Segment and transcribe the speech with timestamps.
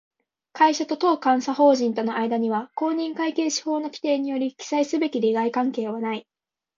[0.53, 6.27] 会社と当監査法人との間には、公認会計士法の規定により記載すべき利害関係はない